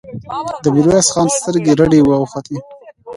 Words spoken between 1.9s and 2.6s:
راوختې.